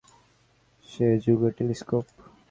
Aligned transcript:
সে 0.85 1.05
যুগের 1.23 1.51
টেলিস্কোপ? 1.57 2.05